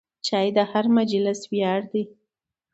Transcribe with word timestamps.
چای 0.27 0.47
د 0.57 0.59
هر 0.71 0.85
مجلس 0.97 1.39
ویاړ 1.51 1.81
دی. 1.91 2.03